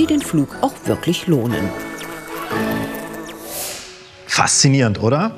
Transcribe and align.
die 0.00 0.06
den 0.06 0.22
Flug 0.22 0.56
auch 0.62 0.72
wirklich 0.86 1.26
lohnen. 1.26 1.68
Faszinierend, 4.26 5.02
oder? 5.02 5.32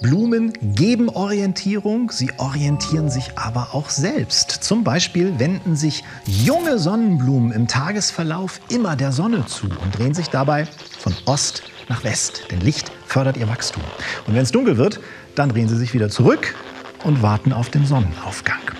Blumen 0.00 0.52
geben 0.76 1.08
Orientierung, 1.08 2.12
sie 2.12 2.30
orientieren 2.36 3.10
sich 3.10 3.36
aber 3.36 3.70
auch 3.72 3.90
selbst. 3.90 4.52
Zum 4.52 4.84
Beispiel 4.84 5.40
wenden 5.40 5.74
sich 5.74 6.04
junge 6.24 6.78
Sonnenblumen 6.78 7.50
im 7.50 7.66
Tagesverlauf 7.66 8.60
immer 8.68 8.94
der 8.94 9.10
Sonne 9.10 9.44
zu 9.46 9.66
und 9.66 9.98
drehen 9.98 10.14
sich 10.14 10.28
dabei 10.28 10.68
von 11.00 11.12
Ost 11.24 11.64
nach 11.88 12.04
West, 12.04 12.44
denn 12.52 12.60
Licht 12.60 12.92
fördert 13.06 13.36
ihr 13.36 13.48
Wachstum. 13.48 13.82
Und 14.28 14.34
wenn 14.34 14.42
es 14.42 14.52
dunkel 14.52 14.76
wird, 14.76 15.00
dann 15.34 15.48
drehen 15.48 15.68
sie 15.68 15.76
sich 15.76 15.94
wieder 15.94 16.10
zurück 16.10 16.54
und 17.02 17.22
warten 17.22 17.52
auf 17.52 17.70
den 17.70 17.84
Sonnenaufgang. 17.84 18.75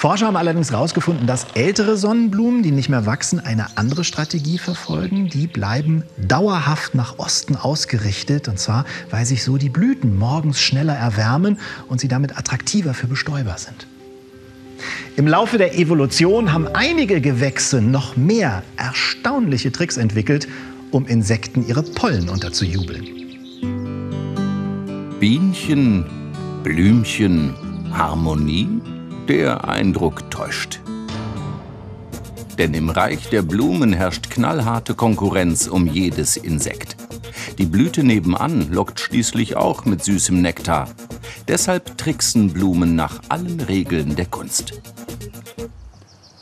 Forscher 0.00 0.28
haben 0.28 0.36
allerdings 0.36 0.70
herausgefunden, 0.70 1.26
dass 1.26 1.44
ältere 1.52 1.98
Sonnenblumen, 1.98 2.62
die 2.62 2.70
nicht 2.70 2.88
mehr 2.88 3.04
wachsen, 3.04 3.38
eine 3.38 3.76
andere 3.76 4.02
Strategie 4.02 4.56
verfolgen. 4.56 5.28
Die 5.28 5.46
bleiben 5.46 6.04
dauerhaft 6.16 6.94
nach 6.94 7.18
Osten 7.18 7.54
ausgerichtet. 7.54 8.48
Und 8.48 8.58
zwar, 8.58 8.86
weil 9.10 9.26
sich 9.26 9.44
so 9.44 9.58
die 9.58 9.68
Blüten 9.68 10.18
morgens 10.18 10.58
schneller 10.58 10.94
erwärmen 10.94 11.58
und 11.86 12.00
sie 12.00 12.08
damit 12.08 12.38
attraktiver 12.38 12.94
für 12.94 13.08
Bestäuber 13.08 13.58
sind. 13.58 13.86
Im 15.18 15.28
Laufe 15.28 15.58
der 15.58 15.78
Evolution 15.78 16.50
haben 16.54 16.66
einige 16.68 17.20
Gewächse 17.20 17.82
noch 17.82 18.16
mehr 18.16 18.62
erstaunliche 18.78 19.70
Tricks 19.70 19.98
entwickelt, 19.98 20.48
um 20.92 21.06
Insekten 21.08 21.68
ihre 21.68 21.82
Pollen 21.82 22.30
unterzujubeln. 22.30 23.06
Bienchen, 25.20 26.06
Blümchen, 26.62 27.52
Harmonie? 27.92 28.79
Der 29.30 29.68
Eindruck 29.68 30.28
täuscht. 30.32 30.80
Denn 32.58 32.74
im 32.74 32.90
Reich 32.90 33.28
der 33.28 33.42
Blumen 33.42 33.92
herrscht 33.92 34.28
knallharte 34.28 34.96
Konkurrenz 34.96 35.68
um 35.68 35.86
jedes 35.86 36.36
Insekt. 36.36 36.96
Die 37.56 37.66
Blüte 37.66 38.02
nebenan 38.02 38.72
lockt 38.72 38.98
schließlich 38.98 39.54
auch 39.54 39.84
mit 39.84 40.02
süßem 40.02 40.42
Nektar. 40.42 40.88
Deshalb 41.46 41.96
tricksen 41.96 42.52
Blumen 42.52 42.96
nach 42.96 43.20
allen 43.28 43.60
Regeln 43.60 44.16
der 44.16 44.26
Kunst. 44.26 44.82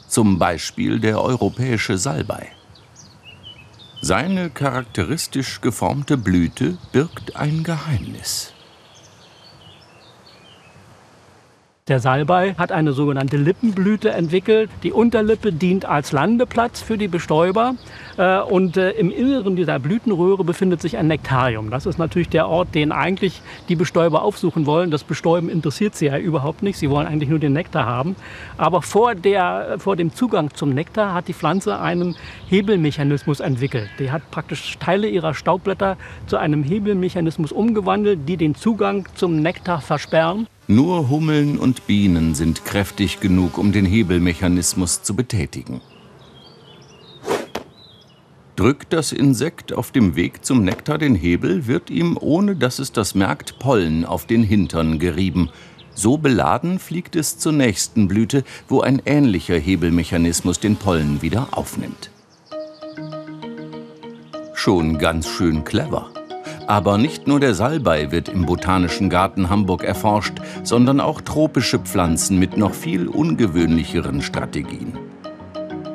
Zum 0.08 0.38
Beispiel 0.38 0.98
der 0.98 1.20
europäische 1.20 1.98
Salbei. 1.98 2.46
Seine 4.00 4.48
charakteristisch 4.48 5.60
geformte 5.60 6.16
Blüte 6.16 6.78
birgt 6.92 7.36
ein 7.36 7.64
Geheimnis. 7.64 8.54
Der 11.88 12.00
Salbei 12.00 12.54
hat 12.58 12.70
eine 12.70 12.92
sogenannte 12.92 13.38
Lippenblüte 13.38 14.10
entwickelt. 14.10 14.68
Die 14.82 14.92
Unterlippe 14.92 15.54
dient 15.54 15.86
als 15.86 16.12
Landeplatz 16.12 16.82
für 16.82 16.98
die 16.98 17.08
Bestäuber. 17.08 17.76
Äh, 18.18 18.40
und 18.40 18.76
äh, 18.76 18.90
im 18.90 19.10
Inneren 19.10 19.56
dieser 19.56 19.78
Blütenröhre 19.78 20.44
befindet 20.44 20.82
sich 20.82 20.98
ein 20.98 21.06
Nektarium. 21.06 21.70
Das 21.70 21.86
ist 21.86 21.96
natürlich 21.98 22.28
der 22.28 22.46
Ort, 22.46 22.74
den 22.74 22.92
eigentlich 22.92 23.40
die 23.70 23.74
Bestäuber 23.74 24.22
aufsuchen 24.22 24.66
wollen. 24.66 24.90
Das 24.90 25.02
Bestäuben 25.02 25.48
interessiert 25.48 25.94
sie 25.94 26.06
ja 26.06 26.18
überhaupt 26.18 26.62
nicht. 26.62 26.78
Sie 26.78 26.90
wollen 26.90 27.06
eigentlich 27.06 27.30
nur 27.30 27.38
den 27.38 27.54
Nektar 27.54 27.86
haben. 27.86 28.16
Aber 28.58 28.82
vor, 28.82 29.14
der, 29.14 29.76
vor 29.78 29.96
dem 29.96 30.12
Zugang 30.12 30.52
zum 30.52 30.74
Nektar 30.74 31.14
hat 31.14 31.26
die 31.26 31.32
Pflanze 31.32 31.80
einen 31.80 32.16
Hebelmechanismus 32.48 33.40
entwickelt. 33.40 33.88
Die 33.98 34.10
hat 34.10 34.30
praktisch 34.30 34.76
Teile 34.78 35.08
ihrer 35.08 35.32
Staubblätter 35.32 35.96
zu 36.26 36.36
einem 36.36 36.64
Hebelmechanismus 36.64 37.50
umgewandelt, 37.50 38.28
die 38.28 38.36
den 38.36 38.54
Zugang 38.54 39.06
zum 39.14 39.40
Nektar 39.40 39.80
versperren. 39.80 40.46
Nur 40.70 41.08
Hummeln 41.08 41.58
und 41.58 41.86
Bienen 41.86 42.34
sind 42.34 42.66
kräftig 42.66 43.20
genug, 43.20 43.56
um 43.56 43.72
den 43.72 43.86
Hebelmechanismus 43.86 45.02
zu 45.02 45.16
betätigen. 45.16 45.80
Drückt 48.54 48.92
das 48.92 49.12
Insekt 49.12 49.72
auf 49.72 49.92
dem 49.92 50.14
Weg 50.14 50.44
zum 50.44 50.64
Nektar 50.64 50.98
den 50.98 51.14
Hebel, 51.14 51.66
wird 51.66 51.88
ihm, 51.88 52.18
ohne 52.20 52.54
dass 52.54 52.80
es 52.80 52.92
das 52.92 53.14
merkt, 53.14 53.58
Pollen 53.58 54.04
auf 54.04 54.26
den 54.26 54.42
Hintern 54.42 54.98
gerieben. 54.98 55.48
So 55.94 56.18
beladen 56.18 56.78
fliegt 56.78 57.16
es 57.16 57.38
zur 57.38 57.52
nächsten 57.52 58.06
Blüte, 58.06 58.44
wo 58.68 58.82
ein 58.82 59.00
ähnlicher 59.06 59.56
Hebelmechanismus 59.56 60.60
den 60.60 60.76
Pollen 60.76 61.22
wieder 61.22 61.48
aufnimmt. 61.52 62.10
Schon 64.52 64.98
ganz 64.98 65.26
schön 65.28 65.64
clever. 65.64 66.10
Aber 66.68 66.98
nicht 66.98 67.26
nur 67.26 67.40
der 67.40 67.54
Salbei 67.54 68.12
wird 68.12 68.28
im 68.28 68.44
Botanischen 68.44 69.08
Garten 69.08 69.48
Hamburg 69.48 69.84
erforscht, 69.84 70.34
sondern 70.62 71.00
auch 71.00 71.22
tropische 71.22 71.78
Pflanzen 71.78 72.38
mit 72.38 72.58
noch 72.58 72.74
viel 72.74 73.08
ungewöhnlicheren 73.08 74.20
Strategien. 74.20 74.92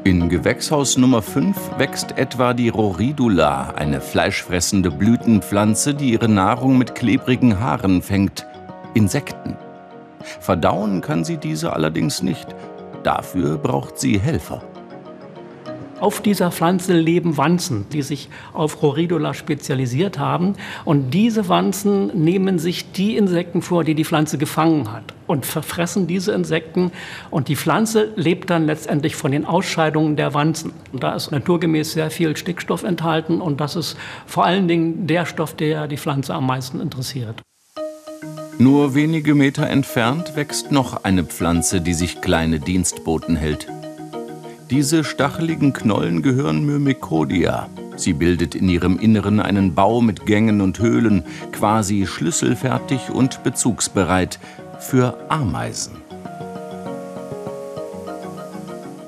In 0.04 0.30
Gewächshaus 0.30 0.98
Nummer 0.98 1.22
5 1.22 1.56
wächst 1.78 2.18
etwa 2.18 2.56
die 2.56 2.70
Roridula, 2.70 3.76
eine 3.76 4.02
fleischfressende 4.02 4.90
Blütenpflanze, 4.90 5.94
die 5.94 6.10
ihre 6.10 6.28
Nahrung 6.28 6.80
mit 6.80 6.96
klebrigen 6.96 7.60
Haaren 7.60 8.02
fängt, 8.02 8.48
Insekten. 8.96 9.56
Verdauen 10.40 11.02
kann 11.02 11.24
sie 11.24 11.38
diese 11.38 11.72
allerdings 11.72 12.24
nicht. 12.24 12.48
Dafür 13.04 13.60
braucht 13.60 14.00
sie 14.00 14.20
Helfer. 14.20 14.64
Auf 16.04 16.20
dieser 16.20 16.52
Pflanze 16.52 16.92
leben 16.92 17.38
Wanzen, 17.38 17.86
die 17.94 18.02
sich 18.02 18.28
auf 18.52 18.84
Roridula 18.84 19.34
spezialisiert 19.34 20.20
haben. 20.20 20.56
Und 20.84 21.12
diese 21.12 21.48
Wanzen 21.48 22.08
nehmen 22.08 22.60
sich 22.60 22.92
die 22.92 23.16
Insekten 23.16 23.62
vor, 23.62 23.86
die 23.86 23.96
die 23.96 24.04
Pflanze 24.04 24.38
gefangen 24.38 24.92
hat 24.92 25.14
und 25.28 25.46
verfressen 25.46 26.06
diese 26.06 26.34
Insekten. 26.34 26.92
Und 27.32 27.48
die 27.48 27.56
Pflanze 27.56 28.12
lebt 28.18 28.50
dann 28.50 28.66
letztendlich 28.66 29.16
von 29.16 29.32
den 29.32 29.46
Ausscheidungen 29.46 30.18
der 30.18 30.34
Wanzen. 30.34 30.74
Und 30.92 31.04
da 31.04 31.16
ist 31.16 31.32
naturgemäß 31.32 31.94
sehr 31.94 32.12
viel 32.12 32.36
Stickstoff 32.36 32.84
enthalten 32.84 33.40
und 33.40 33.62
das 33.62 33.78
ist 33.78 33.96
vor 34.26 34.44
allen 34.44 34.68
Dingen 34.68 35.08
der 35.08 35.26
Stoff, 35.26 35.56
der 35.56 35.88
die 35.88 35.96
Pflanze 35.96 36.34
am 36.34 36.48
meisten 36.48 36.82
interessiert. 36.82 37.42
Nur 38.58 38.94
wenige 38.94 39.36
Meter 39.36 39.70
entfernt 39.70 40.36
wächst 40.36 40.70
noch 40.70 41.06
eine 41.06 41.24
Pflanze, 41.24 41.80
die 41.80 41.94
sich 41.94 42.20
kleine 42.20 42.60
Dienstboten 42.60 43.38
hält. 43.38 43.73
Diese 44.70 45.04
stacheligen 45.04 45.74
Knollen 45.74 46.22
gehören 46.22 46.66
Myrmicodia. 46.66 47.68
Sie 47.96 48.14
bildet 48.14 48.56
in 48.56 48.70
ihrem 48.70 48.98
Inneren 48.98 49.40
einen 49.40 49.76
Bau 49.76 50.02
mit 50.02 50.26
Gängen 50.26 50.62
und 50.62 50.80
Höhlen, 50.80 51.24
quasi 51.52 52.08
schlüsselfertig 52.08 53.10
und 53.12 53.44
bezugsbereit 53.44 54.40
für 54.80 55.18
Ameisen. 55.30 56.03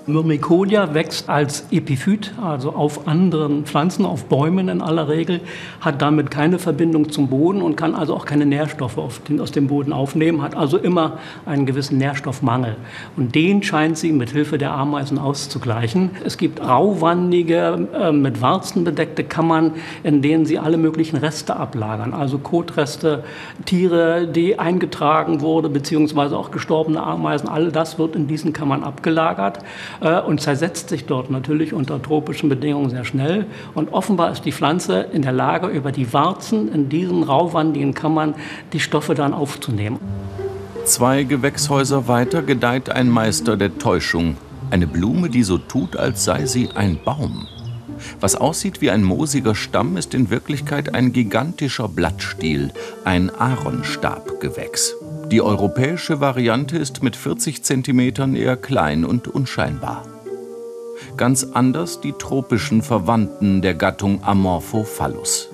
Myrmicodia 0.07 0.93
wächst 0.93 1.29
als 1.29 1.65
Epiphyt, 1.71 2.33
also 2.39 2.73
auf 2.73 3.07
anderen 3.07 3.65
Pflanzen, 3.65 4.05
auf 4.05 4.25
Bäumen 4.25 4.69
in 4.69 4.81
aller 4.81 5.09
Regel, 5.09 5.41
hat 5.81 5.99
damit 5.99 6.29
keine 6.29 6.59
Verbindung 6.59 7.09
zum 7.09 7.27
Boden 7.27 7.63
und 7.63 7.75
kann 7.75 7.95
also 7.95 8.15
auch 8.15 8.25
keine 8.25 8.45
Nährstoffe 8.45 8.99
aus 8.99 9.51
dem 9.51 9.67
Boden 9.67 9.93
aufnehmen, 9.93 10.43
hat 10.43 10.55
also 10.55 10.77
immer 10.77 11.17
einen 11.47 11.65
gewissen 11.65 11.97
Nährstoffmangel. 11.97 12.75
Und 13.17 13.33
den 13.33 13.63
scheint 13.63 13.97
sie 13.97 14.11
mit 14.11 14.29
Hilfe 14.29 14.59
der 14.59 14.73
Ameisen 14.73 15.17
auszugleichen. 15.17 16.11
Es 16.23 16.37
gibt 16.37 16.61
rauwandige, 16.61 17.87
äh, 17.99 18.11
mit 18.11 18.41
Warzen 18.41 18.83
bedeckte 18.83 19.23
Kammern, 19.23 19.71
in 20.03 20.21
denen 20.21 20.45
sie 20.45 20.59
alle 20.59 20.77
möglichen 20.77 21.17
Reste 21.17 21.55
ablagern, 21.55 22.13
also 22.13 22.37
Kotreste, 22.37 23.23
Tiere, 23.65 24.27
die 24.27 24.59
eingetragen 24.59 25.41
wurden, 25.41 25.73
beziehungsweise 25.73 26.37
auch 26.37 26.51
gestorbene 26.51 27.01
Ameisen, 27.01 27.49
all 27.49 27.71
das 27.71 27.97
wird 27.97 28.15
in 28.15 28.27
diesen 28.27 28.53
Kammern 28.53 28.83
abgelagert. 28.83 29.59
Äh, 30.01 30.19
und 30.21 30.41
zersetzt 30.41 30.89
sich 30.89 31.05
dort 31.05 31.29
natürlich 31.29 31.73
unter 31.73 32.01
tropischen 32.01 32.49
Bedingungen 32.49 32.89
sehr 32.89 33.05
schnell. 33.05 33.45
Und 33.73 33.93
offenbar 33.93 34.31
ist 34.31 34.45
die 34.45 34.51
Pflanze 34.51 35.01
in 35.11 35.21
der 35.21 35.31
Lage, 35.31 35.67
über 35.67 35.91
die 35.91 36.13
Warzen 36.13 36.71
in 36.71 36.89
diesen 36.89 37.23
rauwandigen 37.23 37.93
Kammern 37.93 38.35
die 38.73 38.79
Stoffe 38.79 39.15
dann 39.15 39.33
aufzunehmen. 39.33 39.99
Zwei 40.85 41.23
Gewächshäuser 41.23 42.07
weiter 42.07 42.43
gedeiht 42.43 42.89
ein 42.89 43.09
Meister 43.09 43.57
der 43.57 43.77
Täuschung. 43.77 44.37
Eine 44.69 44.87
Blume, 44.87 45.29
die 45.29 45.43
so 45.43 45.57
tut, 45.57 45.95
als 45.95 46.25
sei 46.25 46.45
sie 46.45 46.69
ein 46.75 46.99
Baum. 47.03 47.47
Was 48.19 48.35
aussieht 48.35 48.81
wie 48.81 48.91
ein 48.91 49.03
moosiger 49.03 49.55
Stamm, 49.55 49.97
ist 49.97 50.13
in 50.13 50.29
Wirklichkeit 50.29 50.93
ein 50.93 51.13
gigantischer 51.13 51.87
Blattstiel, 51.87 52.71
ein 53.03 53.29
Aaronstabgewächs. 53.29 54.95
Die 55.31 55.41
europäische 55.41 56.21
Variante 56.21 56.77
ist 56.77 57.01
mit 57.01 57.15
40 57.15 57.63
cm 57.63 58.35
eher 58.35 58.55
klein 58.57 59.03
und 59.03 59.27
unscheinbar. 59.27 60.05
Ganz 61.17 61.43
anders 61.53 61.99
die 61.99 62.11
tropischen 62.11 62.83
Verwandten 62.83 63.63
der 63.63 63.73
Gattung 63.73 64.23
Amorphophallus. 64.23 65.49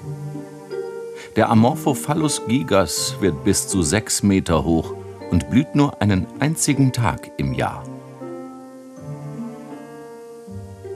Der 1.38 1.50
Amorphophallus 1.50 2.42
gigas 2.48 3.16
wird 3.22 3.46
bis 3.46 3.70
zu 3.70 3.82
6 3.82 4.24
Meter 4.24 4.66
hoch 4.66 4.94
und 5.32 5.50
blüht 5.50 5.74
nur 5.74 6.02
einen 6.02 6.28
einzigen 6.40 6.92
Tag 6.92 7.32
im 7.38 7.54
Jahr. 7.54 7.84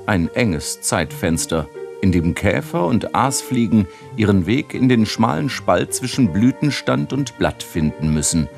Ein 0.05 0.29
enges 0.35 0.81
Zeitfenster, 0.81 1.67
in 2.01 2.11
dem 2.11 2.35
Käfer 2.35 2.85
und 2.85 3.15
Aasfliegen 3.15 3.87
ihren 4.17 4.45
Weg 4.45 4.73
in 4.73 4.89
den 4.89 5.05
schmalen 5.05 5.49
Spalt 5.49 5.93
zwischen 5.93 6.33
Blütenstand 6.33 7.13
und 7.13 7.37
Blatt 7.37 7.63
finden 7.63 8.13
müssen– 8.13 8.49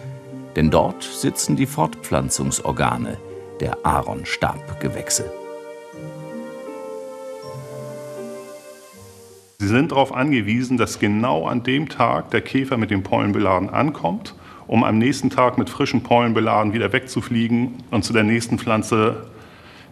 denn 0.57 0.71
dort 0.71 1.04
sitzen 1.04 1.56
die 1.56 1.68
Fortpflanzungsorgane 1.68 3.19
der 3.62 3.77
Aaronstabgewächse. 3.86 5.31
Sie 9.59 9.68
sind 9.68 9.92
darauf 9.92 10.12
angewiesen, 10.15 10.77
dass 10.77 10.98
genau 10.98 11.45
an 11.45 11.62
dem 11.62 11.89
Tag 11.89 12.31
der 12.31 12.42
Käfer 12.42 12.77
mit 12.77 12.89
dem 12.89 13.04
Pollen 13.04 13.33
beladen 13.33 13.69
ankommt, 13.69 14.33
um 14.65 14.83
am 14.83 14.98
nächsten 14.98 15.30
Tag 15.30 15.59
mit 15.59 15.69
frischen 15.69 16.01
Pollen 16.01 16.33
beladen 16.33 16.74
wieder 16.74 16.92
wegzufliegen 16.92 17.83
und 17.92 18.04
zu 18.04 18.12
der 18.12 18.24
nächsten 18.24 18.57
Pflanze 18.57 19.27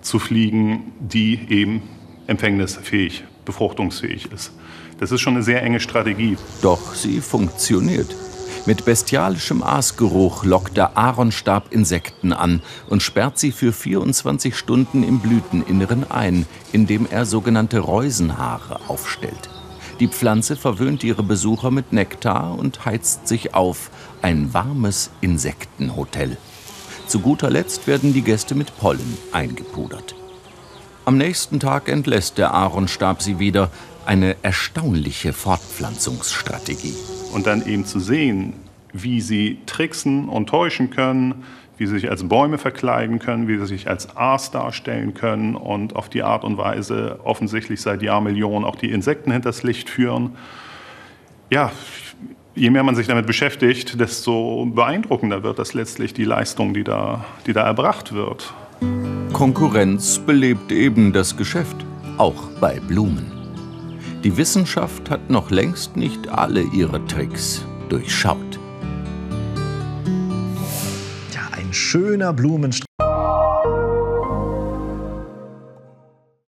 zu 0.01 0.17
fliegen, 0.17 0.93
die 0.99 1.39
eben 1.49 1.83
empfängnisfähig, 2.25 3.23
befruchtungsfähig 3.45 4.31
ist. 4.31 4.51
Das 4.99 5.11
ist 5.11 5.21
schon 5.21 5.35
eine 5.35 5.43
sehr 5.43 5.61
enge 5.61 5.79
Strategie. 5.79 6.37
Doch 6.63 6.95
sie 6.95 7.21
funktioniert. 7.21 8.15
Mit 8.67 8.83
bestialischem 8.83 9.61
Aasgeruch 9.61 10.43
lockt 10.43 10.75
der 10.75 10.97
Aaronstab 10.97 11.71
Insekten 11.71 12.33
an 12.33 12.63
und 12.89 13.03
sperrt 13.03 13.37
sie 13.37 13.51
für 13.51 13.71
24 13.71 14.57
Stunden 14.57 15.03
im 15.03 15.19
Blüteninneren 15.19 16.09
ein, 16.09 16.47
indem 16.71 17.05
er 17.07 17.27
sogenannte 17.27 17.77
Reusenhaare 17.77 18.79
aufstellt. 18.87 19.49
Die 19.99 20.07
Pflanze 20.07 20.55
verwöhnt 20.55 21.03
ihre 21.03 21.21
Besucher 21.21 21.69
mit 21.69 21.93
Nektar 21.93 22.57
und 22.57 22.85
heizt 22.85 23.27
sich 23.27 23.53
auf. 23.53 23.91
Ein 24.23 24.51
warmes 24.55 25.11
Insektenhotel. 25.21 26.37
Zu 27.05 27.19
guter 27.19 27.51
Letzt 27.51 27.85
werden 27.85 28.13
die 28.13 28.23
Gäste 28.23 28.55
mit 28.55 28.75
Pollen 28.79 29.17
eingepudert. 29.31 30.15
Am 31.05 31.17
nächsten 31.17 31.59
Tag 31.59 31.87
entlässt 31.87 32.39
der 32.39 32.55
Aaronstab 32.55 33.21
sie 33.21 33.37
wieder. 33.37 33.69
Eine 34.05 34.35
erstaunliche 34.43 35.33
Fortpflanzungsstrategie 35.33 36.93
und 37.33 37.47
dann 37.47 37.65
eben 37.65 37.85
zu 37.85 37.99
sehen, 37.99 38.53
wie 38.93 39.19
sie 39.19 39.59
tricksen 39.65 40.29
und 40.29 40.47
täuschen 40.47 40.91
können, 40.91 41.43
wie 41.77 41.87
sie 41.87 41.93
sich 41.93 42.09
als 42.09 42.27
Bäume 42.27 42.57
verkleiden 42.57 43.19
können, 43.19 43.47
wie 43.47 43.57
sie 43.57 43.65
sich 43.65 43.89
als 43.89 44.15
Aas 44.15 44.51
darstellen 44.51 45.13
können 45.13 45.55
und 45.55 45.95
auf 45.95 46.07
die 46.07 46.23
Art 46.23 46.43
und 46.43 46.57
Weise 46.57 47.19
offensichtlich 47.23 47.81
seit 47.81 48.01
Jahrmillionen 48.01 48.63
auch 48.63 48.75
die 48.75 48.91
Insekten 48.91 49.31
hinters 49.31 49.63
Licht 49.63 49.89
führen. 49.89 50.35
Ja, 51.49 51.71
je 52.55 52.69
mehr 52.69 52.83
man 52.83 52.95
sich 52.95 53.07
damit 53.07 53.25
beschäftigt, 53.25 53.99
desto 53.99 54.65
beeindruckender 54.67 55.43
wird 55.43 55.59
das 55.59 55.73
letztlich 55.73 56.13
die 56.13 56.23
Leistung, 56.23 56.73
die 56.73 56.83
da, 56.83 57.25
die 57.45 57.53
da 57.53 57.63
erbracht 57.63 58.13
wird. 58.13 58.53
Konkurrenz 59.33 60.19
belebt 60.19 60.71
eben 60.71 61.11
das 61.11 61.35
Geschäft, 61.35 61.85
auch 62.17 62.49
bei 62.61 62.79
Blumen. 62.79 63.34
Die 64.25 64.37
Wissenschaft 64.37 65.11
hat 65.11 65.29
noch 65.29 65.51
längst 65.51 65.97
nicht 65.97 66.29
alle 66.29 66.63
ihre 66.73 67.05
Tricks 67.05 67.63
durchschaut. 67.89 68.59
Ja, 71.31 71.41
ein 71.51 71.71
schöner 71.71 72.33
Blumenstrauß. 72.33 72.94